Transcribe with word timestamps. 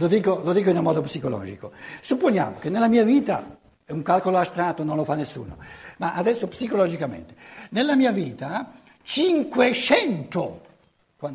Lo 0.00 0.08
dico, 0.08 0.40
lo 0.42 0.54
dico 0.54 0.70
in 0.70 0.78
un 0.78 0.82
modo 0.82 1.02
psicologico. 1.02 1.72
Supponiamo 2.00 2.58
che 2.58 2.70
nella 2.70 2.88
mia 2.88 3.04
vita, 3.04 3.58
è 3.84 3.92
un 3.92 4.00
calcolo 4.00 4.38
astratto, 4.38 4.82
non 4.82 4.96
lo 4.96 5.04
fa 5.04 5.14
nessuno, 5.14 5.58
ma 5.98 6.14
adesso 6.14 6.48
psicologicamente, 6.48 7.34
nella 7.72 7.94
mia 7.96 8.10
vita 8.10 8.72
500 9.02 10.68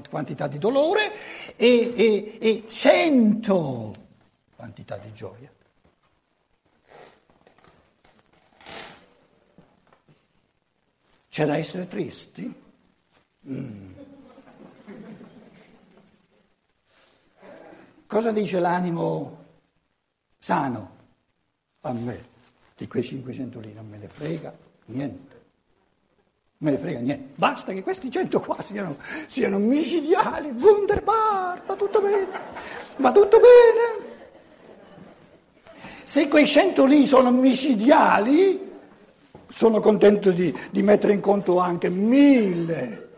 quantità 0.09 0.47
di 0.47 0.57
dolore 0.57 1.11
e, 1.55 1.93
e, 1.95 2.37
e 2.41 2.63
100 2.67 3.95
quantità 4.55 4.97
di 4.97 5.13
gioia. 5.13 5.51
C'è 11.29 11.45
da 11.45 11.55
essere 11.55 11.87
tristi? 11.87 12.63
Mm. 13.47 13.93
Cosa 18.07 18.31
dice 18.31 18.59
l'animo 18.59 19.43
sano? 20.37 20.93
A 21.81 21.93
me, 21.93 22.23
di 22.77 22.87
quei 22.87 23.03
500 23.03 23.59
lì 23.59 23.73
non 23.73 23.87
me 23.87 23.97
ne 23.97 24.07
frega 24.07 24.53
niente. 24.85 25.33
Me 26.57 26.71
ne 26.71 26.77
frega 26.77 26.99
niente. 26.99 27.33
Basta 27.35 27.73
che 27.73 27.81
questi 27.81 28.09
100 28.11 28.39
qua 28.39 28.61
siano, 28.61 28.97
siano 29.27 29.57
micidiali, 29.57 30.49
wunderbar, 30.51 31.63
va 31.65 31.75
tutto 31.75 32.01
bene, 32.01 32.27
va 32.97 33.11
tutto 33.11 33.39
bene. 33.39 34.13
Se 36.03 36.27
quei 36.27 36.47
100 36.47 36.85
lì 36.85 37.07
sono 37.07 37.31
micidiali, 37.31 38.73
sono 39.47 39.79
contento 39.79 40.31
di, 40.31 40.55
di 40.71 40.83
mettere 40.83 41.13
in 41.13 41.19
conto 41.19 41.59
anche 41.59 41.89
mille. 41.89 43.09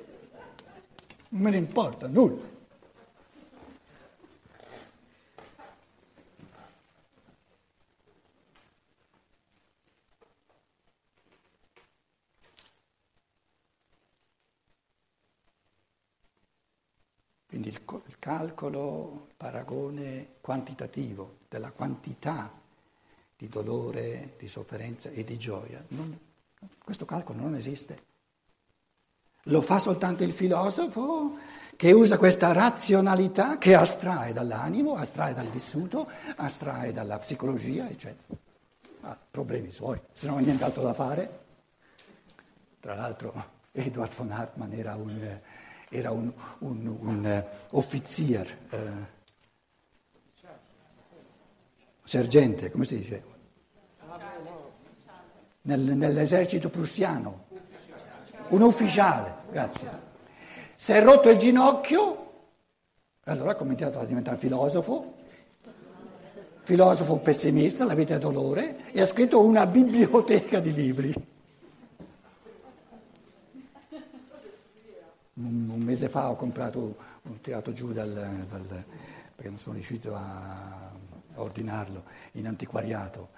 Non 1.29 1.41
me 1.41 1.49
ne 1.49 1.57
importa 1.57 2.07
nulla. 2.07 2.55
Quindi 17.58 17.75
il, 17.75 17.81
il 18.05 18.19
calcolo, 18.19 19.25
il 19.30 19.33
paragone 19.36 20.33
quantitativo 20.41 21.38
della 21.50 21.72
quantità 21.72 22.52
di 23.36 23.50
dolore, 23.50 24.36
di 24.38 24.47
sofferenza 24.47 25.09
e 25.09 25.23
di 25.23 25.39
gioia, 25.39 25.83
non, 25.88 26.19
questo 26.83 27.05
calcolo 27.05 27.39
non 27.39 27.55
esiste. 27.55 28.03
Lo 29.45 29.61
fa 29.61 29.80
soltanto 29.80 30.23
il 30.23 30.33
filosofo 30.33 31.38
che 31.75 31.91
usa 31.94 32.19
questa 32.19 32.52
razionalità 32.52 33.58
che 33.58 33.73
astrae 33.73 34.33
dall'animo, 34.33 34.95
astrae 34.95 35.33
dal 35.33 35.50
vissuto, 35.50 36.08
astrae 36.35 36.94
dalla 36.94 37.17
psicologia, 37.17 37.89
eccetera. 37.89 38.38
Ha 39.02 39.17
problemi 39.31 39.72
suoi, 39.72 40.00
se 40.13 40.28
non 40.28 40.38
ha 40.38 40.41
nient'altro 40.41 40.83
da 40.83 40.94
fare. 40.94 41.39
Tra 42.80 42.94
l'altro 42.94 43.55
Edward 43.72 44.13
von 44.13 44.30
Hartmann 44.30 44.73
era 44.73 44.94
un 44.94 45.39
era 45.89 46.11
un, 46.11 46.31
un, 46.59 46.97
un 46.99 47.43
uh, 47.69 47.77
offizier, 47.77 48.57
uh, 48.71 49.05
sergente, 52.03 52.71
come 52.71 52.85
si 52.85 52.97
dice? 52.97 53.35
Nel, 55.61 55.79
nell'esercito 55.79 56.69
prussiano, 56.69 57.45
un 58.49 58.61
ufficiale, 58.61 59.35
grazie. 59.52 60.05
Si 60.75 60.94
è 60.94 61.02
rotto 61.02 61.29
il 61.29 61.38
ginocchio, 61.38 62.25
allora 63.23 63.51
ha 63.51 63.55
cominciato 63.55 63.99
a 63.99 64.05
diventare 64.05 64.38
filosofo, 64.38 65.16
filosofo 66.61 67.17
pessimista, 67.17 67.83
la 67.85 67.94
vita 67.94 68.16
è 68.16 68.19
dolore, 68.19 68.91
e 68.91 69.01
ha 69.01 69.05
scritto 69.05 69.41
una 69.41 69.66
biblioteca 69.66 70.59
di 70.59 70.73
libri. 70.73 71.13
Un, 75.40 75.70
un, 75.70 75.81
mese 75.81 76.09
fa 76.09 76.30
ho 76.30 76.36
comprato, 76.36 76.98
un 77.24 77.40
tirato 77.42 77.72
giù 77.72 77.92
dal, 77.94 78.12
dal, 78.12 78.86
perché 79.36 79.50
non 79.50 79.59
sono 79.59 79.75
riuscito 79.75 80.16
a, 80.16 80.92
ordinarlo, 81.36 82.03
in 82.34 82.48
antiquariato, 82.48 83.30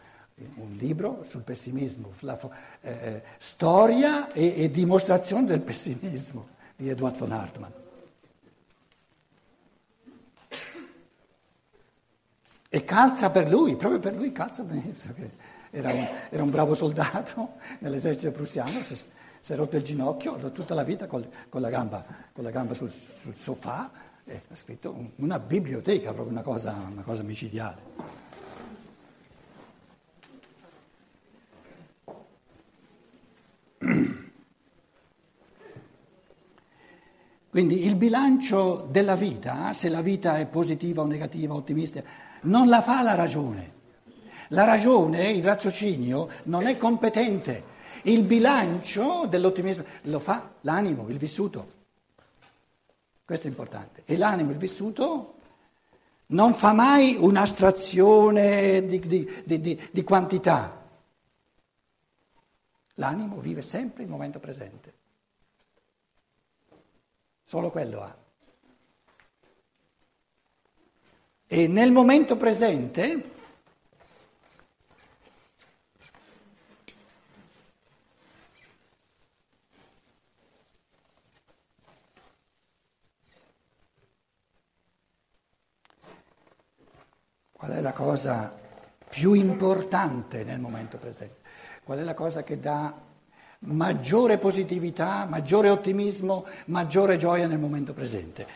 un 0.56 0.76
libro 0.78 1.24
sul 1.28 1.42
pessimismo, 1.42 2.12
sulla 2.18 2.40
eh, 2.82 2.92
eh, 2.92 3.24
storia 3.38 4.32
e, 4.32 4.64
e, 4.64 4.72
dimostrazione 4.72 5.46
del 5.46 5.60
pessimismo 5.60 6.48
di 6.76 6.90
Edward 6.90 7.18
von 7.18 7.32
Hartmann. 7.32 7.72
E 12.72 12.86
calza 12.86 13.32
per 13.32 13.50
lui, 13.50 13.76
proprio 13.76 14.00
per 14.00 14.16
lui 14.16 14.32
calza 14.32 14.64
benissimo, 14.64 15.16
era 15.72 16.30
era 16.30 16.44
un 16.44 16.52
bravo 16.52 16.74
soldato 16.74 17.56
nell'esercito 17.80 18.32
prussiano, 18.32 18.82
si 19.40 19.54
è 19.54 19.56
rotto 19.56 19.78
il 19.78 19.84
ginocchio, 19.84 20.52
tutta 20.52 20.74
la 20.74 20.84
vita 20.84 21.08
con, 21.08 21.28
con, 21.50 21.62
la, 21.62 21.70
gamba, 21.70 22.06
con 22.34 22.44
la, 22.44 22.52
gamba, 22.52 22.74
sul, 22.74 22.90
sul 22.90 23.36
sofà, 23.36 23.92
e 24.26 24.42
ha 24.50 24.56
scritto 24.56 25.12
una 25.16 25.40
biblioteca, 25.40 26.14
proprio 26.14 26.32
una 26.32 26.44
cosa, 26.44 26.76
una 26.92 27.04
cosa 27.04 27.24
micidiale. 27.24 28.18
Quindi 37.50 37.86
il 37.86 37.96
bilancio 37.96 38.88
della 38.92 39.16
vita, 39.16 39.74
se 39.74 39.90
la 39.90 40.02
vita 40.02 40.38
è 40.38 40.46
positiva 40.46 41.02
o 41.02 41.06
negativa, 41.06 41.56
ottimista, 41.56 42.04
non 42.42 42.70
la 42.70 42.82
fa 42.82 43.02
la 43.02 43.16
ragione. 43.16 43.78
La 44.50 44.66
ragione, 44.66 45.32
il 45.32 45.44
raziocinio, 45.44 46.30
non 46.44 46.68
è 46.68 46.78
competente 46.78 47.78
il 48.04 48.24
bilancio 48.24 49.26
dell'ottimismo 49.28 49.86
lo 50.04 50.20
fa 50.20 50.54
l'animo, 50.62 51.08
il 51.10 51.18
vissuto. 51.18 51.78
Questo 53.26 53.48
è 53.48 53.50
importante. 53.50 54.04
E 54.06 54.18
l'animo, 54.18 54.52
il 54.52 54.58
vissuto, 54.58 55.36
non 56.28 56.54
fa 56.54 56.74
mai 56.74 57.16
un'astrazione 57.20 58.86
di, 58.86 59.00
di, 59.00 59.62
di, 59.62 59.90
di 59.92 60.04
quantità. 60.04 60.88
L'animo 62.96 63.40
vive 63.40 63.62
sempre 63.62 64.04
il 64.04 64.10
momento 64.10 64.40
presente. 64.40 64.94
Solo 67.44 67.72
quello 67.72 68.02
ha. 68.02 68.18
E 71.48 71.68
nel 71.68 71.92
momento 71.92 72.36
presente 72.38 73.38
Qual 87.60 87.72
è 87.72 87.82
la 87.82 87.92
cosa 87.92 88.58
più 89.10 89.34
importante 89.34 90.46
nel 90.46 90.60
momento 90.60 90.96
presente? 90.96 91.42
Qual 91.84 92.00
è 92.00 92.04
la 92.04 92.14
cosa 92.14 92.42
che 92.42 92.58
dà 92.58 92.94
maggiore 93.60 94.38
positività, 94.38 95.26
maggiore 95.30 95.70
ottimismo, 95.70 96.46
maggiore 96.68 97.18
gioia 97.18 97.48
nel 97.48 97.60
momento 97.60 97.94
presente? 97.94 98.48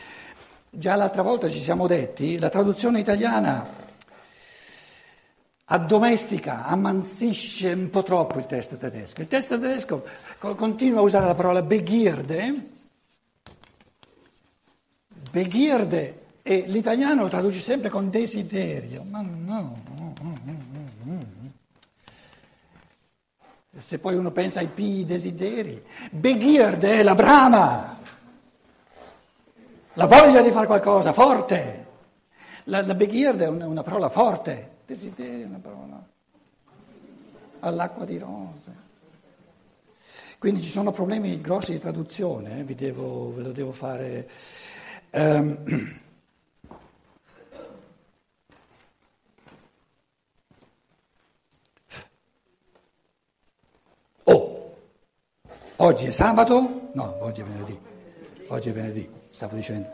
Già 0.70 0.94
l'altra 0.94 1.20
volta 1.20 1.50
ci 1.50 1.60
siamo 1.60 1.86
detti, 1.86 2.38
la 2.38 2.48
traduzione 2.48 2.98
italiana 2.98 3.68
addomestica, 5.66 6.64
ammansisce 6.64 7.74
un 7.74 7.90
po' 7.90 8.04
troppo 8.04 8.38
il 8.38 8.46
testo 8.46 8.78
tedesco. 8.78 9.20
Il 9.20 9.28
testo 9.28 9.60
tedesco 9.60 10.02
continua 10.38 11.00
a 11.00 11.02
usare 11.02 11.26
la 11.26 11.34
parola 11.34 11.60
Begierde, 11.60 12.68
Begierde 15.30 16.23
e 16.46 16.64
l'italiano 16.66 17.22
lo 17.22 17.28
traduce 17.28 17.58
sempre 17.58 17.88
con 17.88 18.10
desiderio, 18.10 19.02
ma 19.08 19.22
no, 19.22 19.78
no, 19.86 20.14
no, 20.20 20.38
no. 21.02 21.26
Se 23.78 23.98
poi 23.98 24.14
uno 24.14 24.30
pensa 24.30 24.60
ai 24.60 24.66
pi 24.66 25.06
desideri, 25.06 25.82
Begierde 26.10 27.00
è 27.00 27.02
la 27.02 27.14
brama, 27.14 27.98
la 29.94 30.04
voglia 30.04 30.42
di 30.42 30.50
fare 30.50 30.66
qualcosa, 30.66 31.14
forte. 31.14 31.86
La, 32.64 32.82
la 32.82 32.94
Begierde 32.94 33.46
è 33.46 33.48
una, 33.48 33.66
una, 33.66 33.82
parola 33.82 34.10
forte, 34.10 34.80
desiderio 34.84 35.46
è 35.46 35.48
una 35.48 35.60
parola 35.62 36.06
all'acqua 37.60 38.04
di 38.04 38.18
rose. 38.18 38.82
Quindi 40.36 40.60
ci 40.60 40.68
sono 40.68 40.92
problemi 40.92 41.40
grossi 41.40 41.72
di 41.72 41.78
traduzione, 41.78 42.60
eh? 42.60 42.74
Devo, 42.74 43.32
ve 43.34 43.42
lo 43.42 43.52
devo 43.52 43.72
fare. 43.72 44.28
Um, 45.12 46.02
Oggi 55.78 56.04
è 56.04 56.12
sabato? 56.12 56.90
No, 56.92 57.16
oggi 57.24 57.40
è 57.40 57.44
venerdì. 57.44 57.76
Oggi 58.46 58.68
è 58.68 58.72
venerdì, 58.72 59.10
stavo 59.28 59.56
dicendo. 59.56 59.90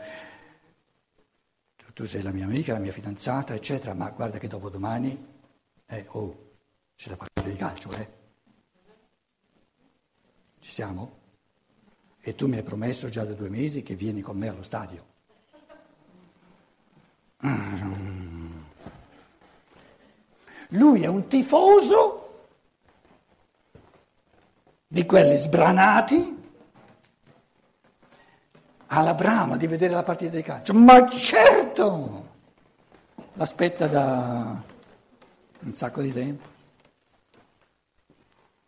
tu 1.93 2.05
sei 2.05 2.21
la 2.21 2.31
mia 2.31 2.45
amica, 2.45 2.73
la 2.73 2.79
mia 2.79 2.91
fidanzata, 2.91 3.55
eccetera, 3.55 3.95
ma 3.95 4.11
guarda 4.11 4.37
che 4.37 4.47
dopo 4.47 4.69
domani, 4.69 5.27
eh, 5.87 6.05
oh, 6.09 6.51
c'è 6.95 7.09
la 7.09 7.17
partita 7.17 7.49
di 7.49 7.55
calcio, 7.55 7.91
eh? 7.93 8.09
Ci 10.59 10.71
siamo? 10.71 11.19
E 12.21 12.35
tu 12.35 12.47
mi 12.47 12.57
hai 12.57 12.63
promesso 12.63 13.09
già 13.09 13.25
da 13.25 13.33
due 13.33 13.49
mesi 13.49 13.81
che 13.81 13.95
vieni 13.95 14.21
con 14.21 14.37
me 14.37 14.49
allo 14.49 14.61
stadio. 14.61 15.05
Lui 20.69 21.01
è 21.01 21.07
un 21.07 21.27
tifoso 21.27 22.20
di 24.91 25.05
quelli 25.05 25.37
sbranati 25.37 26.37
ha 28.87 29.01
la 29.01 29.13
brama 29.13 29.55
di 29.55 29.65
vedere 29.65 29.93
la 29.93 30.03
partita 30.03 30.35
di 30.35 30.41
calcio. 30.41 30.73
Ma 30.73 31.09
certo! 31.09 32.29
L'aspetta 33.35 33.87
da 33.87 34.61
un 35.59 35.75
sacco 35.75 36.01
di 36.01 36.11
tempo. 36.11 36.45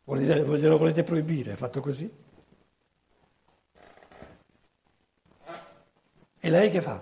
Glielo 0.06 0.78
volete 0.78 1.04
proibire? 1.04 1.52
È 1.52 1.56
fatto 1.58 1.82
così? 1.82 2.10
E 6.40 6.50
lei 6.50 6.72
che 6.72 6.82
fa? 6.82 7.02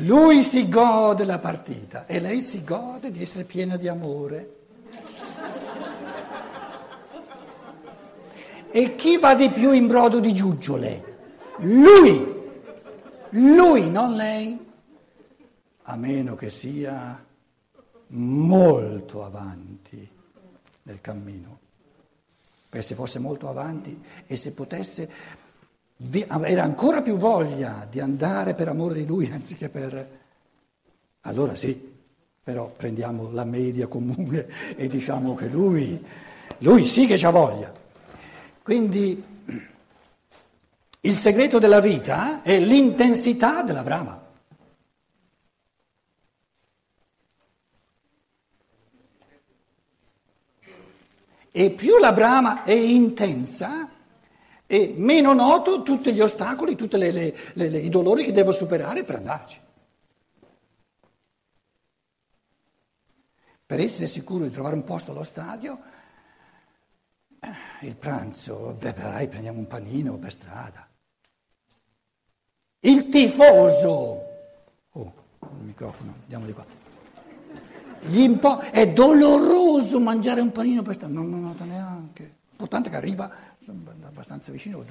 Lui 0.00 0.42
si 0.42 0.68
gode 0.68 1.24
la 1.24 1.38
partita 1.38 2.06
e 2.06 2.20
lei 2.20 2.40
si 2.40 2.62
gode 2.62 3.10
di 3.10 3.22
essere 3.22 3.44
piena 3.44 3.76
di 3.76 3.88
amore. 3.88 4.56
E 8.70 8.96
chi 8.96 9.16
va 9.16 9.34
di 9.34 9.50
più 9.50 9.72
in 9.72 9.86
brodo 9.86 10.20
di 10.20 10.32
giuggiole? 10.32 11.16
Lui, 11.58 12.36
lui, 13.30 13.90
non 13.90 14.14
lei, 14.14 14.66
a 15.82 15.96
meno 15.96 16.34
che 16.34 16.50
sia 16.50 17.24
molto 18.08 19.24
avanti 19.24 20.08
nel 20.82 21.00
cammino. 21.00 21.58
Perché 22.68 22.86
se 22.86 22.94
fosse 22.94 23.18
molto 23.18 23.48
avanti 23.48 23.98
e 24.26 24.36
se 24.36 24.52
potesse 24.52 25.10
avere 26.28 26.60
ancora 26.60 27.02
più 27.02 27.16
voglia 27.16 27.86
di 27.90 28.00
andare 28.00 28.54
per 28.54 28.68
amore 28.68 28.94
di 28.94 29.06
lui 29.06 29.30
anziché 29.32 29.68
per... 29.68 30.16
Allora 31.22 31.54
sì, 31.54 31.96
però 32.42 32.70
prendiamo 32.74 33.30
la 33.32 33.44
media 33.44 33.86
comune 33.86 34.46
e 34.76 34.88
diciamo 34.88 35.34
che 35.34 35.48
lui, 35.48 36.02
lui 36.58 36.86
sì 36.86 37.06
che 37.06 37.14
ha 37.26 37.30
voglia. 37.30 37.72
Quindi 38.62 39.22
il 41.00 41.16
segreto 41.16 41.58
della 41.58 41.80
vita 41.80 42.42
è 42.42 42.58
l'intensità 42.58 43.62
della 43.62 43.82
brama. 43.82 44.26
E 51.50 51.70
più 51.70 51.98
la 51.98 52.12
brama 52.12 52.62
è 52.62 52.72
intensa, 52.72 53.88
e 54.70 54.92
meno 54.94 55.32
noto 55.32 55.80
tutti 55.80 56.12
gli 56.12 56.20
ostacoli, 56.20 56.76
tutti 56.76 56.96
i 56.96 57.88
dolori 57.88 58.24
che 58.24 58.32
devo 58.32 58.52
superare 58.52 59.02
per 59.02 59.16
andarci. 59.16 59.58
Per 63.64 63.80
essere 63.80 64.06
sicuro 64.06 64.44
di 64.44 64.50
trovare 64.50 64.74
un 64.74 64.84
posto 64.84 65.12
allo 65.12 65.24
stadio, 65.24 65.78
eh, 67.40 67.86
il 67.86 67.96
pranzo, 67.96 68.76
beh 68.78 68.92
dai, 68.92 69.28
prendiamo 69.28 69.58
un 69.58 69.66
panino 69.66 70.18
per 70.18 70.32
strada. 70.32 70.86
Il 72.80 73.08
tifoso, 73.08 74.22
oh, 74.92 75.12
il 75.40 75.64
microfono, 75.64 76.14
andiamo 76.24 76.44
di 76.44 76.52
qua. 76.52 76.66
Impo- 78.10 78.58
è 78.58 78.86
doloroso 78.92 79.98
mangiare 79.98 80.42
un 80.42 80.52
panino 80.52 80.82
per 80.82 80.94
strada, 80.94 81.14
non 81.14 81.30
lo 81.30 81.36
nota 81.36 81.64
neanche. 81.64 82.36
L'importante 82.58 82.88
è 82.88 82.90
che 82.90 82.98
arriva 82.98 83.30
abbastanza 84.02 84.50
vicino. 84.50 84.84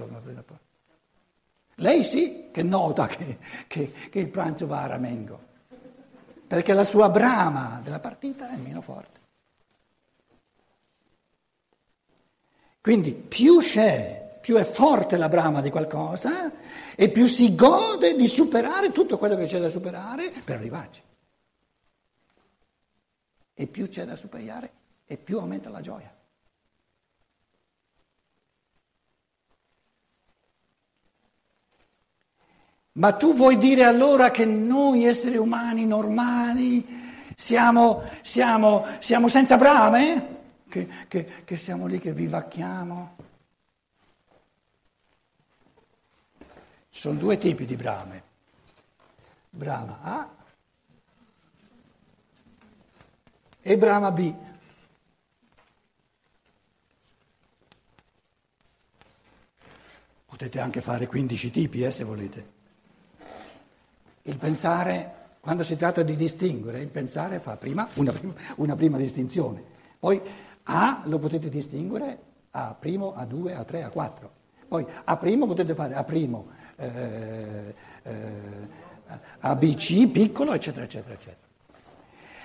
Lei 1.75 2.01
sì 2.01 2.47
che 2.49 2.63
nota 2.63 3.07
che, 3.07 3.37
che, 3.67 3.91
che 4.09 4.19
il 4.19 4.29
pranzo 4.29 4.67
va 4.67 4.83
a 4.83 4.87
ramengo, 4.87 5.39
perché 6.47 6.71
la 6.71 6.85
sua 6.85 7.09
brama 7.09 7.81
della 7.83 7.99
partita 7.99 8.49
è 8.49 8.55
meno 8.55 8.79
forte. 8.79 9.19
Quindi 12.79 13.13
più 13.13 13.57
c'è, 13.57 14.39
più 14.39 14.55
è 14.55 14.63
forte 14.63 15.17
la 15.17 15.27
brama 15.27 15.59
di 15.59 15.69
qualcosa 15.69 16.49
e 16.95 17.09
più 17.09 17.27
si 17.27 17.53
gode 17.53 18.15
di 18.15 18.27
superare 18.27 18.93
tutto 18.93 19.17
quello 19.17 19.35
che 19.35 19.45
c'è 19.45 19.59
da 19.59 19.67
superare 19.67 20.31
per 20.45 20.55
arrivarci. 20.55 21.01
E 23.53 23.67
più 23.67 23.89
c'è 23.89 24.05
da 24.05 24.15
superare 24.15 24.71
e 25.05 25.17
più 25.17 25.39
aumenta 25.39 25.69
la 25.69 25.81
gioia. 25.81 26.16
Ma 32.97 33.13
tu 33.13 33.35
vuoi 33.35 33.57
dire 33.57 33.83
allora 33.83 34.31
che 34.31 34.43
noi 34.45 35.05
esseri 35.05 35.37
umani 35.37 35.85
normali 35.85 36.83
siamo, 37.35 38.01
siamo, 38.23 38.85
siamo 38.99 39.27
senza 39.27 39.55
brame? 39.55 40.35
Che, 40.67 40.87
che, 41.07 41.43
che 41.45 41.57
siamo 41.57 41.85
lì 41.85 41.99
che 41.99 42.11
vivacchiamo? 42.11 43.15
Ci 46.89 46.99
sono 46.99 47.19
due 47.19 47.37
tipi 47.37 47.65
di 47.65 47.75
brame. 47.75 48.23
Brama 49.51 49.99
A 50.01 50.35
e 53.61 53.77
brama 53.77 54.11
B. 54.11 54.33
Potete 60.25 60.59
anche 60.59 60.81
fare 60.81 61.05
15 61.05 61.51
tipi 61.51 61.83
eh, 61.83 61.91
se 61.91 62.03
volete. 62.03 62.56
Il 64.27 64.37
pensare, 64.37 65.13
quando 65.39 65.63
si 65.63 65.77
tratta 65.77 66.03
di 66.03 66.17
distinguere, 66.17 66.81
il 66.81 66.89
pensare 66.89 67.39
fa 67.39 67.55
prima 67.55 67.87
una, 67.93 68.11
prima 68.11 68.33
una 68.57 68.75
prima 68.75 68.97
distinzione. 68.97 69.63
Poi 69.97 70.21
A 70.63 71.03
lo 71.05 71.17
potete 71.17 71.47
distinguere 71.47 72.19
A 72.51 72.75
primo, 72.77 73.15
A2, 73.17 73.55
A3, 73.55 73.89
A4. 73.89 74.29
Poi 74.67 74.85
A 75.05 75.15
primo 75.15 75.45
potete 75.45 75.73
fare 75.73 75.93
A 75.93 76.03
primo, 76.03 76.47
eh, 76.75 77.73
eh, 78.03 78.31
ABC 79.39 80.07
piccolo, 80.09 80.51
eccetera, 80.51 80.83
eccetera, 80.83 81.13
eccetera. 81.13 81.45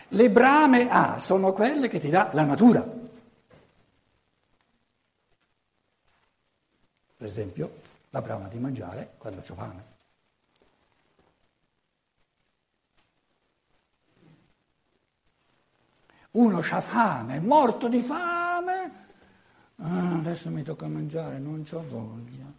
Le 0.08 0.30
brame 0.30 0.88
A 0.88 1.18
sono 1.18 1.52
quelle 1.52 1.88
che 1.88 1.98
ti 1.98 2.10
dà 2.10 2.30
la 2.32 2.44
natura. 2.44 2.80
Per 7.16 7.26
esempio, 7.26 7.72
la 8.10 8.22
brama 8.22 8.46
di 8.46 8.58
mangiare 8.58 9.14
quando 9.18 9.40
ho 9.40 9.54
fame. 9.54 9.91
Uno 16.32 16.64
ha 16.70 16.80
fame, 16.80 17.36
è 17.36 17.40
morto 17.40 17.88
di 17.88 18.00
fame. 18.00 18.90
Ah, 19.76 20.14
adesso 20.14 20.48
mi 20.50 20.62
tocca 20.62 20.86
mangiare, 20.86 21.38
non 21.38 21.62
ho 21.70 21.84
voglia. 21.88 22.50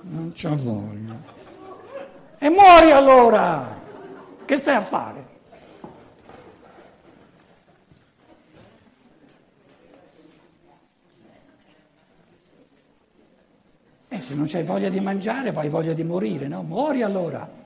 Non 0.00 0.32
c'ho 0.32 0.56
voglia. 0.56 1.36
E 2.38 2.48
muori 2.50 2.90
allora! 2.90 3.80
Che 4.44 4.56
stai 4.56 4.76
a 4.76 4.80
fare? 4.80 5.26
E 14.08 14.20
se 14.20 14.34
non 14.34 14.46
c'hai 14.46 14.62
voglia 14.62 14.88
di 14.88 15.00
mangiare, 15.00 15.52
vai 15.52 15.68
voglia 15.68 15.94
di 15.94 16.04
morire, 16.04 16.48
no? 16.48 16.62
Muori 16.62 17.02
allora. 17.02 17.57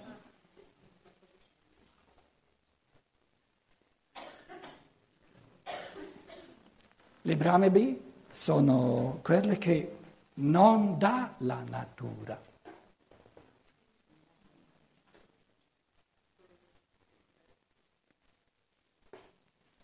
Le 7.25 7.37
brame 7.37 7.71
B 7.71 8.01
sono 8.31 9.21
quelle 9.23 9.57
che 9.57 9.99
non 10.35 10.99
dà 10.99 11.35
la 11.39 11.63
natura. 11.63 12.41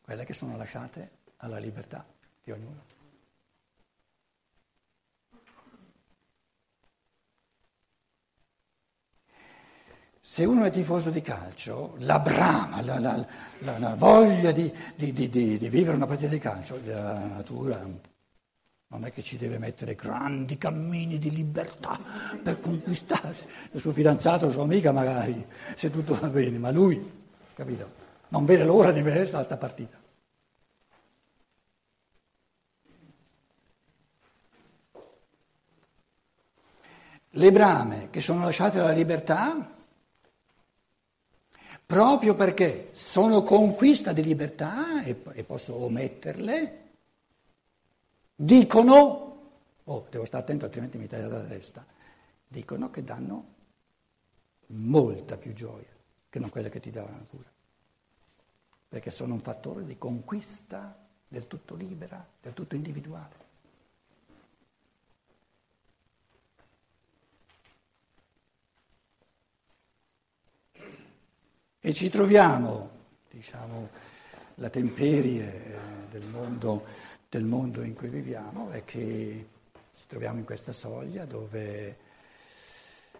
Quelle 0.00 0.24
che 0.24 0.32
sono 0.32 0.56
lasciate 0.56 1.10
alla 1.36 1.58
libertà 1.58 2.04
di 2.42 2.50
ognuno. 2.50 2.87
Se 10.30 10.44
uno 10.44 10.64
è 10.64 10.70
tifoso 10.70 11.08
di 11.08 11.22
calcio, 11.22 11.94
la 12.00 12.18
brama, 12.18 12.82
la, 12.82 12.98
la, 12.98 13.26
la, 13.60 13.78
la 13.78 13.94
voglia 13.94 14.52
di, 14.52 14.70
di, 14.94 15.10
di, 15.10 15.30
di, 15.30 15.68
vivere 15.70 15.96
una 15.96 16.04
partita 16.04 16.28
di 16.28 16.38
calcio, 16.38 16.78
la 16.84 17.26
natura 17.26 17.82
non 18.88 19.04
è 19.06 19.10
che 19.10 19.22
ci 19.22 19.38
deve 19.38 19.56
mettere 19.56 19.94
grandi 19.94 20.58
cammini 20.58 21.18
di 21.18 21.30
libertà 21.30 21.98
per 22.42 22.60
conquistarsi. 22.60 23.48
Il 23.72 23.80
suo 23.80 23.90
fidanzato, 23.90 24.44
la 24.44 24.52
sua 24.52 24.64
amica 24.64 24.92
magari, 24.92 25.46
se 25.74 25.90
tutto 25.90 26.14
va 26.14 26.28
bene, 26.28 26.58
ma 26.58 26.70
lui, 26.70 27.10
capito? 27.54 27.90
Non 28.28 28.44
vede 28.44 28.64
l'ora 28.64 28.92
di 28.92 29.00
vedersi 29.00 29.34
a 29.34 29.42
sta 29.42 29.56
partita. 29.56 29.98
Le 37.30 37.50
brame 37.50 38.10
che 38.10 38.20
sono 38.20 38.44
lasciate 38.44 38.78
alla 38.78 38.92
libertà 38.92 39.76
proprio 41.88 42.34
perché 42.34 42.90
sono 42.92 43.42
conquista 43.42 44.12
di 44.12 44.22
libertà 44.22 45.02
e, 45.02 45.22
e 45.32 45.42
posso 45.42 45.74
ometterle, 45.74 46.88
dicono, 48.34 49.50
oh 49.84 50.06
devo 50.10 50.26
stare 50.26 50.42
attento 50.42 50.66
altrimenti 50.66 50.98
mi 50.98 51.06
taglia 51.06 51.28
la 51.28 51.44
testa, 51.44 51.86
dicono 52.46 52.90
che 52.90 53.02
danno 53.02 53.54
molta 54.66 55.38
più 55.38 55.54
gioia 55.54 55.88
che 56.28 56.38
non 56.38 56.50
quelle 56.50 56.68
che 56.68 56.78
ti 56.78 56.90
dà 56.90 57.04
la 57.04 57.10
natura, 57.10 57.50
perché 58.86 59.10
sono 59.10 59.32
un 59.32 59.40
fattore 59.40 59.82
di 59.84 59.96
conquista 59.96 60.94
del 61.26 61.46
tutto 61.46 61.74
libera, 61.74 62.22
del 62.38 62.52
tutto 62.52 62.74
individuale. 62.74 63.47
E 71.88 71.94
ci 71.94 72.10
troviamo, 72.10 72.90
diciamo, 73.30 73.88
la 74.56 74.68
temperie 74.68 75.46
eh, 75.46 75.78
del 76.10 76.22
mondo, 76.24 76.84
del 77.30 77.44
mondo 77.44 77.80
in 77.80 77.94
cui 77.94 78.08
viviamo 78.08 78.68
è 78.68 78.84
che 78.84 79.48
ci 79.94 80.02
troviamo 80.06 80.38
in 80.38 80.44
questa 80.44 80.72
soglia 80.72 81.24
dove 81.24 81.96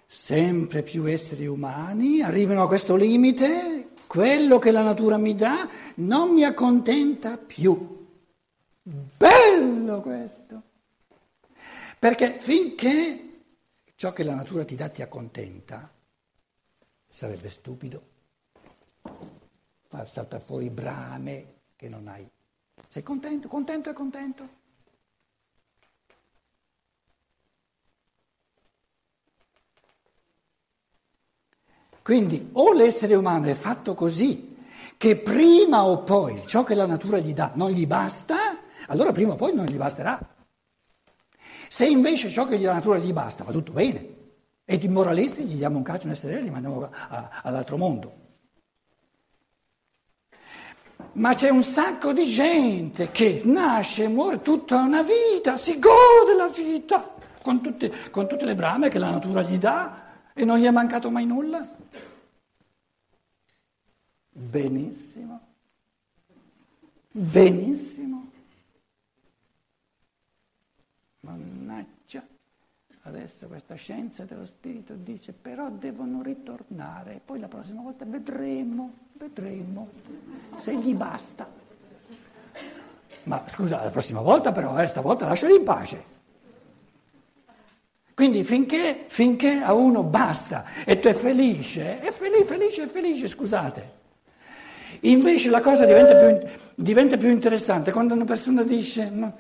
sempre 0.05 0.83
più 0.83 1.07
esseri 1.07 1.47
umani 1.47 2.21
arrivano 2.21 2.63
a 2.63 2.67
questo 2.67 2.95
limite, 2.95 3.93
quello 4.07 4.59
che 4.59 4.71
la 4.71 4.83
natura 4.83 5.17
mi 5.17 5.35
dà 5.35 5.67
non 5.95 6.35
mi 6.35 6.45
accontenta 6.45 7.39
più. 7.39 8.07
Bello 8.83 10.03
questo! 10.03 10.63
Perché 11.99 12.39
finché 12.39 13.45
ciò 13.95 14.13
che 14.13 14.25
la 14.25 14.35
natura 14.35 14.67
ti 14.67 14.75
dà 14.75 14.91
ti 14.91 15.01
accontenta, 15.01 15.91
sarebbe 17.07 17.49
stupido 17.49 18.17
far 19.89 20.09
saltare 20.09 20.43
fuori 20.45 20.71
brame 20.71 21.55
che 21.77 21.89
non 21.89 22.09
hai. 22.09 22.29
Sei 22.89 23.03
contento? 23.03 23.49
Contento 23.49 23.91
e 23.91 23.93
contento? 23.93 24.49
Quindi 32.03 32.49
o 32.53 32.73
l'essere 32.73 33.15
umano 33.15 33.49
è 33.49 33.55
fatto 33.55 33.93
così 33.93 34.57
che 34.97 35.17
prima 35.17 35.85
o 35.85 36.03
poi 36.05 36.43
ciò 36.47 36.65
che 36.65 36.75
la 36.75 36.87
natura 36.87 37.19
gli 37.19 37.35
dà 37.35 37.53
non 37.55 37.71
gli 37.71 37.87
basta, 37.87 38.37
allora 38.87 39.13
prima 39.13 39.35
o 39.35 39.37
poi 39.37 39.55
non 39.55 39.67
gli 39.67 39.77
basterà. 39.77 40.19
Se 41.69 41.87
invece 41.87 42.31
ciò 42.31 42.47
che 42.47 42.59
la 42.59 42.73
natura 42.73 42.97
gli 42.97 43.13
basta 43.13 43.45
va 43.45 43.53
tutto 43.53 43.73
bene 43.73 44.17
e 44.65 44.75
i 44.77 44.89
moralisti 44.89 45.45
gli 45.45 45.57
diamo 45.57 45.77
un 45.77 45.83
calcio 45.83 46.07
nel 46.07 46.17
sedere 46.17 46.41
e 46.41 46.43
li 46.45 46.51
mandiamo 46.51 46.91
all'altro 47.43 47.77
mondo. 47.77 48.28
Ma 51.13 51.35
c'è 51.35 51.49
un 51.49 51.63
sacco 51.63 52.13
di 52.13 52.25
gente 52.25 53.11
che 53.11 53.43
nasce 53.45 54.05
e 54.05 54.09
muore 54.09 54.41
tutta 54.43 54.81
una 54.81 55.03
vita, 55.03 55.57
si 55.57 55.79
gode 55.79 56.35
la 56.37 56.49
vita 56.49 57.15
con 57.43 57.61
tutte, 57.61 58.11
con 58.11 58.29
tutte 58.29 58.45
le 58.45 58.55
brame 58.55 58.89
che 58.89 58.99
la 58.99 59.11
natura 59.11 59.43
gli 59.43 59.57
dà 59.57 60.07
e 60.33 60.45
non 60.45 60.59
gli 60.59 60.65
è 60.65 60.71
mancato 60.71 61.11
mai 61.11 61.27
nulla. 61.27 61.67
Benissimo, 64.31 65.41
benissimo. 67.11 68.31
Mannaggia, 71.21 72.25
adesso 73.09 73.47
questa 73.49 73.75
scienza 73.75 74.25
dello 74.25 74.45
spirito 74.45 74.95
dice 74.95 75.33
però 75.33 75.69
devono 75.71 76.23
ritornare, 76.23 77.21
poi 77.25 77.41
la 77.41 77.49
prossima 77.49 77.83
volta 77.83 78.05
vedremo. 78.07 79.07
Vedremo 79.19 79.89
se 80.57 80.77
gli 80.77 80.95
basta. 80.95 81.51
Ma 83.25 83.43
scusa, 83.49 83.83
la 83.83 83.91
prossima 83.91 84.21
volta 84.21 84.53
però, 84.53 84.79
eh, 84.79 84.87
stavolta 84.87 85.27
lasciali 85.27 85.57
in 85.57 85.65
pace. 85.65 86.17
Quindi 88.15 88.45
finché, 88.45 89.05
finché, 89.07 89.61
a 89.61 89.73
uno 89.73 90.03
basta 90.03 90.65
e 90.85 90.99
tu 90.99 91.09
è 91.09 91.15
felice, 91.15 92.01
è 92.01 92.11
felice, 92.11 92.45
felice, 92.45 92.87
felice, 92.87 93.27
scusate. 93.27 93.97
Invece 95.01 95.51
la 95.51 95.61
cosa 95.61 95.85
diventa 95.85 96.17
più, 96.17 96.49
diventa 96.75 97.17
più 97.17 97.29
interessante 97.29 97.93
quando 97.93 98.15
una 98.15 98.25
persona 98.25 98.63
dice 98.63 99.11
ma 99.11 99.33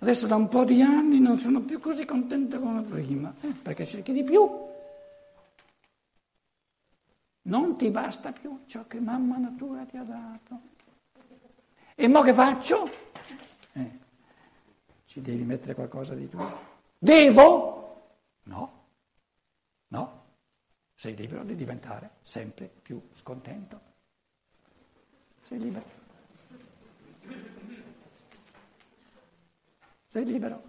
adesso 0.00 0.26
da 0.26 0.34
un 0.34 0.48
po' 0.48 0.64
di 0.64 0.82
anni 0.82 1.20
non 1.20 1.36
sono 1.36 1.60
più 1.62 1.80
così 1.80 2.04
contenta 2.04 2.58
come 2.58 2.82
prima, 2.82 3.32
perché 3.62 3.86
cerchi 3.86 4.12
di 4.12 4.24
più. 4.24 4.68
Non 7.42 7.76
ti 7.76 7.90
basta 7.90 8.32
più 8.32 8.64
ciò 8.66 8.86
che 8.86 9.00
mamma 9.00 9.38
natura 9.38 9.84
ti 9.84 9.96
ha 9.96 10.02
dato. 10.02 10.60
E 11.94 12.08
mo 12.08 12.22
che 12.22 12.34
faccio? 12.34 12.90
Eh, 13.72 13.98
ci 15.04 15.20
devi 15.20 15.44
mettere 15.44 15.74
qualcosa 15.74 16.14
di 16.14 16.28
tuo. 16.28 16.68
Devo? 16.98 18.16
No, 18.44 18.84
no. 19.88 20.18
Sei 20.94 21.16
libero 21.16 21.44
di 21.44 21.54
diventare 21.54 22.16
sempre 22.20 22.70
più 22.82 23.00
scontento. 23.12 23.80
Sei 25.40 25.58
libero. 25.58 25.84
Sei 30.10 30.24
libero. 30.24 30.62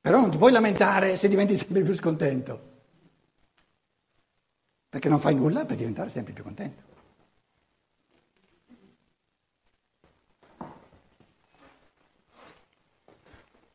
Però 0.00 0.20
non 0.20 0.30
ti 0.30 0.36
puoi 0.36 0.50
lamentare 0.50 1.16
se 1.16 1.28
diventi 1.28 1.56
sempre 1.56 1.82
più 1.82 1.94
scontento 1.94 2.72
perché 4.94 5.08
non 5.08 5.18
fai 5.18 5.34
nulla 5.34 5.64
per 5.64 5.76
diventare 5.76 6.08
sempre 6.08 6.32
più 6.32 6.44
contento. 6.44 6.82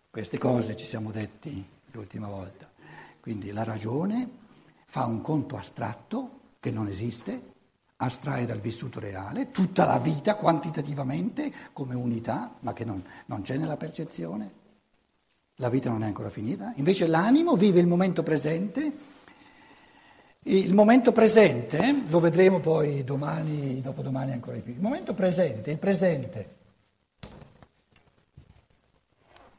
Queste 0.09 0.37
cose 0.37 0.77
ci 0.77 0.85
siamo 0.85 1.11
detti 1.11 1.67
l'ultima 1.91 2.27
volta. 2.27 2.71
Quindi 3.19 3.51
la 3.51 3.65
ragione 3.65 4.29
fa 4.85 5.03
un 5.03 5.19
conto 5.21 5.57
astratto 5.57 6.55
che 6.61 6.71
non 6.71 6.87
esiste, 6.87 7.53
astrae 8.01 8.45
dal 8.45 8.59
vissuto 8.59 8.99
reale 8.99 9.51
tutta 9.51 9.85
la 9.85 9.97
vita 9.97 10.35
quantitativamente 10.35 11.51
come 11.73 11.95
unità, 11.95 12.55
ma 12.59 12.73
che 12.73 12.85
non, 12.85 13.03
non 13.25 13.41
c'è 13.41 13.57
nella 13.57 13.77
percezione. 13.77 14.57
La 15.55 15.69
vita 15.69 15.89
non 15.89 16.03
è 16.03 16.05
ancora 16.05 16.29
finita. 16.29 16.71
Invece 16.75 17.07
l'animo 17.07 17.55
vive 17.55 17.79
il 17.79 17.87
momento 17.87 18.23
presente 18.23 19.17
il 20.43 20.73
momento 20.73 21.11
presente, 21.11 22.05
lo 22.07 22.19
vedremo 22.19 22.59
poi 22.59 23.03
domani, 23.03 23.81
dopodomani 23.81 24.31
ancora 24.31 24.55
di 24.55 24.61
più, 24.61 24.73
il 24.73 24.79
momento 24.79 25.13
presente, 25.13 25.69
il 25.69 25.77
presente. 25.77 26.57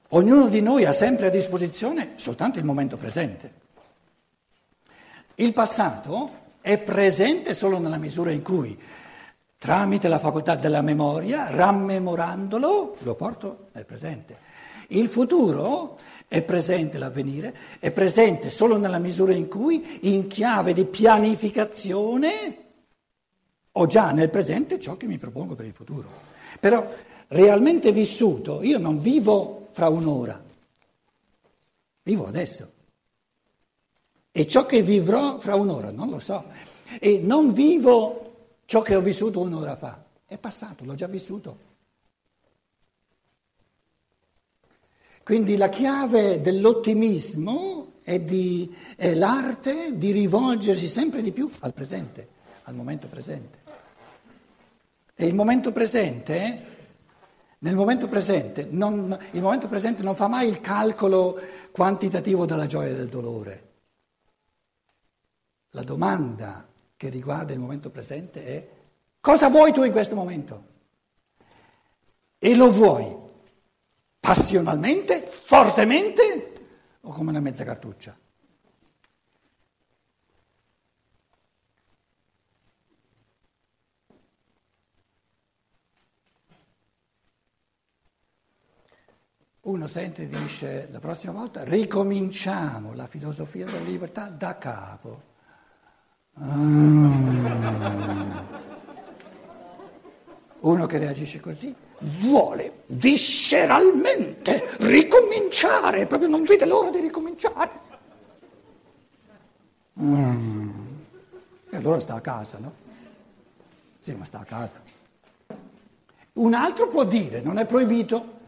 Ognuno 0.09 0.49
di 0.49 0.61
noi 0.61 0.87
ha 0.87 0.93
sempre 0.93 1.27
a 1.27 1.31
disposizione 1.31 2.13
soltanto 2.17 2.59
il 2.59 2.65
momento 2.65 2.97
presente. 2.97 3.53
Il 5.37 5.53
passato 5.53 6.39
è 6.61 6.79
presente 6.79 7.55
solo 7.55 7.79
nella 7.79 7.99
misura 7.99 8.31
in 8.31 8.43
cui, 8.43 8.79
tramite 9.59 10.09
la 10.09 10.19
facoltà 10.19 10.57
della 10.57 10.83
memoria, 10.83 11.51
rammemorandolo, 11.51 12.97
lo 12.99 13.15
porto 13.15 13.69
nel 13.73 13.85
presente. 13.85 14.49
Il 14.89 15.09
futuro 15.09 15.99
è 16.29 16.43
presente 16.43 16.99
l'avvenire, 16.99 17.55
è 17.79 17.91
presente 17.91 18.51
solo 18.51 18.77
nella 18.77 18.99
misura 18.99 19.33
in 19.33 19.49
cui, 19.49 19.99
in 20.03 20.27
chiave 20.29 20.73
di 20.73 20.85
pianificazione, 20.85 22.57
ho 23.73 23.87
già 23.87 24.11
nel 24.13 24.31
presente 24.31 24.81
ciò 24.81 24.97
che 24.97 25.07
mi 25.07 25.19
propongo 25.19 25.55
per 25.55 25.67
il 25.67 25.73
futuro. 25.73 26.09
Però 26.59 26.89
realmente 27.29 27.93
vissuto, 27.93 28.63
io 28.63 28.79
non 28.79 28.99
vivo 28.99 29.69
fra 29.73 29.89
un'ora, 29.89 30.43
vivo 32.03 32.27
adesso. 32.27 32.79
E 34.33 34.47
ciò 34.47 34.65
che 34.67 34.83
vivrò 34.83 35.39
fra 35.39 35.55
un'ora 35.55 35.91
non 35.91 36.09
lo 36.09 36.21
so. 36.21 36.45
E 37.01 37.21
non 37.23 37.53
vivo 37.53 38.59
ciò 38.65 38.83
che 38.83 38.95
ho 38.95 39.01
vissuto 39.01 39.41
un'ora 39.41 39.77
fa. 39.77 40.05
È 40.27 40.39
passato, 40.39 40.85
l'ho 40.85 40.95
già 40.95 41.09
vissuto. 41.09 41.69
Quindi 45.25 45.57
la 45.57 45.69
chiave 45.69 46.41
dell'ottimismo 46.41 47.93
è 48.03 48.19
di, 48.21 48.75
è 48.97 49.15
l'arte 49.15 49.97
di 49.97 50.13
rivolgersi 50.13 50.87
sempre 50.87 51.23
di 51.23 51.33
più 51.33 51.51
al 51.61 51.73
presente, 51.73 52.29
al 52.65 52.75
momento 52.75 53.07
presente. 53.07 53.59
E 55.15 55.27
il 55.27 55.35
momento 55.35 55.71
presente, 55.71 56.67
nel 57.59 57.75
momento 57.75 58.09
presente, 58.09 58.67
non, 58.71 59.17
il 59.33 59.43
momento 59.43 59.69
presente 59.69 60.03
non 60.03 60.17
fa 60.17 60.29
mai 60.29 60.49
il 60.49 60.61
calcolo 60.61 61.39
quantitativo 61.71 62.47
della 62.47 62.67
gioia 62.67 62.89
e 62.89 62.95
del 62.95 63.09
dolore. 63.09 63.70
La 65.71 65.83
domanda 65.83 66.67
che 66.97 67.09
riguarda 67.09 67.53
il 67.53 67.61
momento 67.61 67.91
presente 67.91 68.45
è 68.45 68.69
cosa 69.21 69.49
vuoi 69.49 69.73
tu 69.73 69.85
in 69.85 69.93
questo 69.93 70.15
momento? 70.15 70.69
E 72.39 72.55
lo 72.57 72.73
vuoi 72.73 73.17
passionalmente, 74.19 75.21
fortemente 75.21 76.53
o 77.03 77.13
come 77.13 77.31
una 77.31 77.41
mezza 77.41 77.65
cartuccia? 77.65 78.19
Uno 89.63 89.87
sente 89.87 90.23
e 90.23 90.27
dice 90.27 90.89
la 90.91 90.99
prossima 91.01 91.33
volta 91.33 91.63
ricominciamo 91.65 92.95
la 92.95 93.07
filosofia 93.07 93.67
della 93.67 93.81
libertà 93.81 94.29
da 94.29 94.59
capo. 94.59 95.30
Mm. 96.39 98.31
Uno 100.61 100.87
che 100.87 100.99
reagisce 100.99 101.41
così 101.41 101.75
vuole 102.01 102.83
visceralmente 102.87 104.77
ricominciare, 104.81 106.07
proprio 106.07 106.29
non 106.29 106.45
vede 106.45 106.67
l'ora 106.67 106.91
di 106.91 107.01
ricominciare. 107.01 107.71
Mm. 110.01 110.71
E 111.71 111.77
allora 111.77 112.01
sta 112.01 112.15
a 112.15 112.21
casa, 112.21 112.59
no? 112.59 112.73
Sì, 113.99 114.15
ma 114.15 114.25
sta 114.25 114.41
a 114.41 114.45
casa. 114.45 114.81
Un 116.35 116.55
altro 116.55 116.89
può 116.89 117.05
dire, 117.05 117.41
non 117.41 117.59
è 117.59 117.67
proibito, 117.67 118.39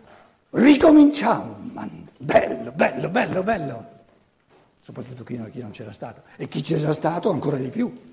ricominciamo, 0.50 1.56
bello, 2.18 2.72
bello, 2.72 3.08
bello, 3.08 3.42
bello. 3.42 3.91
Soprattutto 4.82 5.22
chi 5.22 5.36
non, 5.36 5.48
chi 5.50 5.60
non 5.60 5.70
c'era 5.70 5.92
stato. 5.92 6.22
E 6.36 6.48
chi 6.48 6.60
c'era 6.60 6.92
stato 6.92 7.30
ancora 7.30 7.56
di 7.56 7.70
più. 7.70 8.10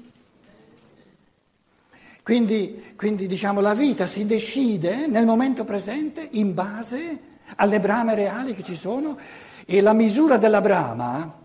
Quindi, 2.22 2.94
quindi 2.96 3.26
diciamo, 3.26 3.60
la 3.60 3.74
vita 3.74 4.06
si 4.06 4.28
decide 4.28 5.08
nel 5.08 5.26
momento 5.26 5.64
presente 5.64 6.28
in 6.34 6.54
base 6.54 7.22
alle 7.56 7.80
brame 7.80 8.14
reali 8.14 8.54
che 8.54 8.64
ci 8.64 8.76
sono 8.76 9.18
e 9.66 9.82
la 9.82 9.94
misura 9.94 10.38
della 10.38 10.62
brama 10.62 11.44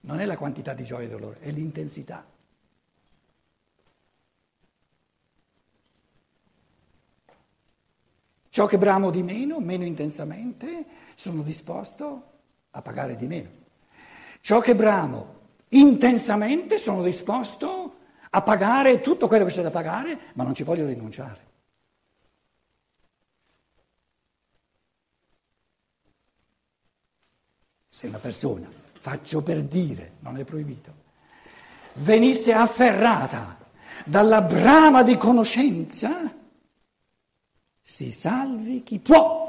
non 0.00 0.20
è 0.20 0.24
la 0.24 0.38
quantità 0.38 0.72
di 0.72 0.84
gioia 0.84 1.06
e 1.06 1.10
dolore, 1.10 1.40
è 1.40 1.50
l'intensità. 1.50 2.24
Ciò 8.48 8.66
che 8.66 8.78
bramo 8.78 9.10
di 9.10 9.22
meno, 9.22 9.60
meno 9.60 9.84
intensamente, 9.84 10.84
sono 11.14 11.42
disposto 11.42 12.30
a 12.70 12.80
pagare 12.80 13.16
di 13.16 13.26
meno. 13.26 13.61
Ciò 14.42 14.60
che 14.60 14.74
bramo 14.74 15.40
intensamente, 15.68 16.76
sono 16.76 17.00
disposto 17.00 17.98
a 18.28 18.42
pagare 18.42 19.00
tutto 19.00 19.28
quello 19.28 19.44
che 19.44 19.52
c'è 19.52 19.62
da 19.62 19.70
pagare, 19.70 20.18
ma 20.34 20.42
non 20.42 20.52
ci 20.52 20.64
voglio 20.64 20.84
rinunciare. 20.84 21.50
Se 27.88 28.08
una 28.08 28.18
persona, 28.18 28.68
faccio 28.98 29.42
per 29.42 29.62
dire, 29.62 30.14
non 30.20 30.36
è 30.36 30.42
proibito, 30.42 30.92
venisse 31.94 32.52
afferrata 32.52 33.58
dalla 34.04 34.42
brama 34.42 35.04
di 35.04 35.16
conoscenza, 35.16 36.34
si 37.80 38.10
salvi 38.10 38.82
chi 38.82 38.98
può. 38.98 39.41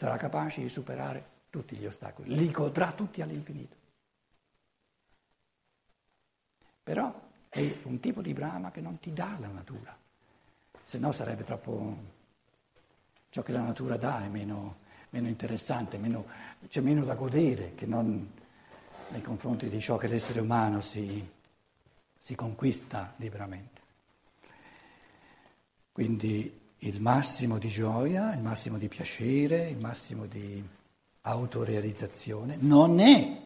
Sarà 0.00 0.16
capace 0.16 0.62
di 0.62 0.70
superare 0.70 1.22
tutti 1.50 1.76
gli 1.76 1.84
ostacoli, 1.84 2.34
li 2.34 2.50
godrà 2.50 2.90
tutti 2.92 3.20
all'infinito. 3.20 3.76
Però 6.82 7.28
è 7.50 7.76
un 7.82 8.00
tipo 8.00 8.22
di 8.22 8.32
brama 8.32 8.70
che 8.70 8.80
non 8.80 8.98
ti 8.98 9.12
dà 9.12 9.36
la 9.38 9.48
natura, 9.48 9.94
se 10.82 10.98
no 10.98 11.12
sarebbe 11.12 11.44
troppo... 11.44 11.98
ciò 13.28 13.42
che 13.42 13.52
la 13.52 13.60
natura 13.60 13.98
dà 13.98 14.24
è 14.24 14.28
meno, 14.28 14.78
meno 15.10 15.28
interessante, 15.28 15.98
meno, 15.98 16.24
c'è 16.66 16.80
meno 16.80 17.04
da 17.04 17.14
godere 17.14 17.74
che 17.74 17.84
non 17.84 18.32
nei 19.08 19.20
confronti 19.20 19.68
di 19.68 19.80
ciò 19.80 19.98
che 19.98 20.06
l'essere 20.06 20.40
umano 20.40 20.80
si, 20.80 21.30
si 22.16 22.34
conquista 22.34 23.12
liberamente. 23.16 23.82
Quindi 25.92 26.59
il 26.80 27.00
massimo 27.00 27.58
di 27.58 27.68
gioia, 27.68 28.34
il 28.34 28.42
massimo 28.42 28.78
di 28.78 28.88
piacere, 28.88 29.68
il 29.68 29.78
massimo 29.78 30.26
di 30.26 30.66
autorealizzazione, 31.22 32.56
non 32.60 33.00
è 33.00 33.40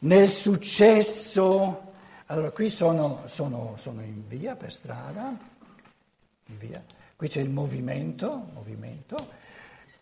nel 0.00 0.28
successo. 0.28 1.88
Allora, 2.26 2.50
qui 2.52 2.70
sono, 2.70 3.22
sono, 3.26 3.74
sono 3.76 4.02
in 4.02 4.28
via 4.28 4.54
per 4.54 4.72
strada, 4.72 5.36
in 6.46 6.58
via. 6.58 6.82
qui 7.16 7.28
c'è 7.28 7.40
il 7.40 7.50
movimento, 7.50 8.50
movimento. 8.52 9.38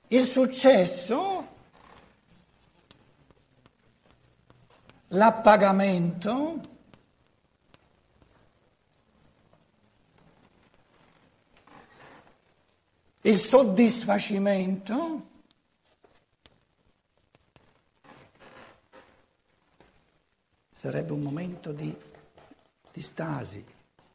Il 0.08 0.26
successo, 0.26 1.46
l'appagamento, 5.08 6.60
il 13.28 13.38
soddisfacimento 13.38 15.26
sarebbe 20.72 21.12
un 21.12 21.20
momento 21.20 21.72
di, 21.72 21.94
di 22.90 23.02
stasi, 23.02 23.62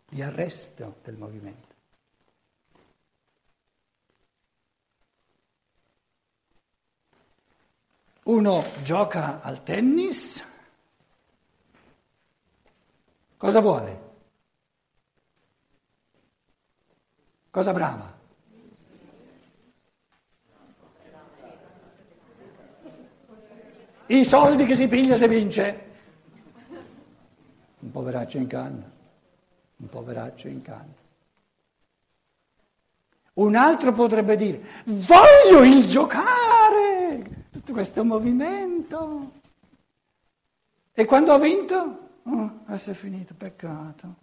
di 0.10 0.22
arresto 0.24 0.96
del 1.04 1.16
movimento. 1.18 1.72
Uno 8.24 8.66
gioca 8.82 9.42
al 9.42 9.62
tennis, 9.62 10.44
cosa 13.38 13.60
vuole? 13.60 14.12
Cosa 17.52 17.74
brama? 17.74 18.13
I 24.08 24.24
soldi 24.24 24.66
che 24.66 24.76
si 24.76 24.88
piglia 24.88 25.16
se 25.16 25.28
vince. 25.28 25.92
Un 27.80 27.92
poveraccio 27.92 28.38
in 28.38 28.48
canna, 28.48 28.92
un 29.78 29.90
poveraccio 29.90 30.48
in 30.48 30.62
canna. 30.62 31.02
Un 33.34 33.56
altro 33.56 33.92
potrebbe 33.94 34.36
dire, 34.36 34.62
voglio 34.86 35.64
il 35.64 35.86
giocare, 35.86 37.48
tutto 37.52 37.74
questo 37.74 38.04
movimento. 38.04 39.32
E 40.94 41.06
quando 41.06 41.34
ha 41.34 41.40
vinto? 41.40 42.10
Oh, 42.24 42.60
adesso 42.66 42.92
è 42.92 42.94
finito, 42.94 43.34
peccato. 43.36 44.22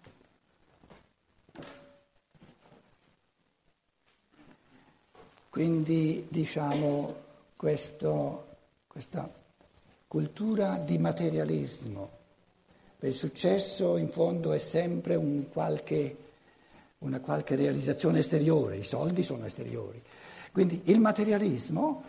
Quindi 5.51 6.27
diciamo 6.31 7.15
questo, 7.57 8.47
questa 8.87 9.29
cultura 10.11 10.83
di 10.85 10.99
materialismo. 10.99 12.11
Il 13.03 13.15
successo 13.15 13.97
in 13.97 14.09
fondo 14.09 14.53
è 14.53 14.59
sempre 14.59 15.15
un 15.15 15.45
qualche, 15.53 16.17
una 16.99 17.21
qualche 17.21 17.55
realizzazione 17.55 18.19
esteriore, 18.19 18.79
i 18.79 18.83
soldi 18.83 19.23
sono 19.23 19.47
esteriori. 19.47 20.03
Quindi 20.51 20.83
il 20.87 20.99
materialismo 20.99 22.03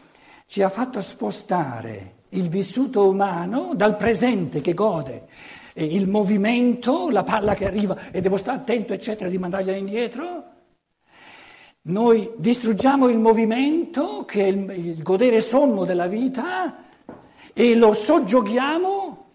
ci 0.47 0.63
ha 0.63 0.69
fatto 0.69 0.99
spostare 0.99 2.13
il 2.29 2.49
vissuto 2.49 3.07
umano 3.07 3.73
dal 3.75 3.95
presente 3.97 4.61
che 4.61 4.73
gode, 4.73 5.27
e 5.71 5.85
il 5.85 6.07
movimento, 6.07 7.11
la 7.11 7.21
palla 7.21 7.53
che 7.53 7.67
arriva 7.67 8.09
e 8.09 8.19
devo 8.19 8.37
stare 8.37 8.57
attento, 8.57 8.93
eccetera, 8.93 9.29
di 9.29 9.37
mandargliela 9.37 9.77
indietro. 9.77 10.45
Noi 11.83 12.31
distruggiamo 12.35 13.09
il 13.09 13.19
movimento, 13.19 14.25
che 14.25 14.45
è 14.45 14.47
il, 14.47 14.71
il 14.71 15.03
godere 15.03 15.39
sommo 15.39 15.85
della 15.85 16.07
vita, 16.07 16.89
e 17.53 17.75
lo 17.75 17.93
soggioghiamo 17.93 19.29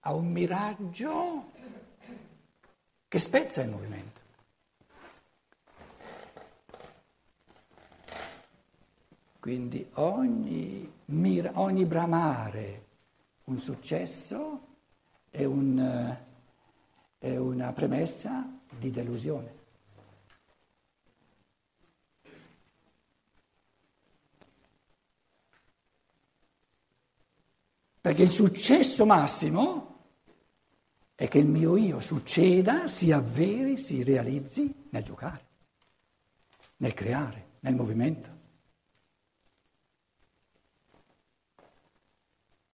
a 0.00 0.14
un 0.14 0.30
miraggio 0.30 1.50
che 3.08 3.18
spezza 3.18 3.62
il 3.62 3.70
movimento. 3.70 4.20
Quindi 9.40 9.86
ogni, 9.94 10.90
mira, 11.06 11.52
ogni 11.54 11.84
bramare 11.86 12.84
un 13.44 13.58
successo 13.58 14.60
è, 15.30 15.44
un, 15.44 15.78
eh, 15.78 16.26
è 17.18 17.36
una 17.36 17.72
premessa 17.72 18.46
di 18.78 18.90
delusione. 18.90 19.57
Perché 28.08 28.22
il 28.22 28.30
successo 28.30 29.04
massimo 29.04 30.06
è 31.14 31.28
che 31.28 31.40
il 31.40 31.46
mio 31.46 31.76
io 31.76 32.00
succeda, 32.00 32.86
si 32.86 33.12
avveri, 33.12 33.76
si 33.76 34.02
realizzi 34.02 34.74
nel 34.88 35.02
giocare, 35.02 35.46
nel 36.78 36.94
creare, 36.94 37.56
nel 37.60 37.74
movimento. 37.74 38.37